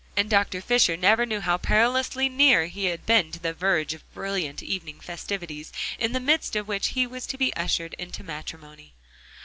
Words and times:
And 0.17 0.31
Dr. 0.31 0.61
Fisher 0.61 0.97
never 0.97 1.27
knew 1.27 1.41
how 1.41 1.57
perilously 1.57 2.27
near 2.27 2.65
he 2.65 2.85
had 2.85 3.05
been 3.05 3.31
to 3.33 3.39
the 3.39 3.53
verge 3.53 3.93
of 3.93 4.13
brilliant 4.15 4.63
evening 4.63 4.99
festivities, 4.99 5.71
in 5.99 6.11
the 6.11 6.19
midst 6.19 6.55
of 6.55 6.67
which 6.67 6.87
he 6.97 7.05
was 7.05 7.27
to 7.27 7.37
be 7.37 7.53
ushered 7.55 7.93
into 7.99 8.23
matrimony. 8.23 8.95